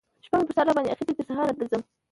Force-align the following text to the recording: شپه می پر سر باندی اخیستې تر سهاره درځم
شپه 0.25 0.37
می 0.37 0.45
پر 0.47 0.53
سر 0.57 0.67
باندی 0.75 0.91
اخیستې 0.93 1.13
تر 1.17 1.23
سهاره 1.29 1.53
درځم 1.59 1.81